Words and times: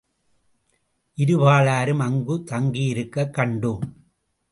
இருபாலரும் 1.17 1.99
அங்கு 1.99 2.43
தங்கியிருக்கக் 2.45 3.35
கண்டோம். 3.37 3.85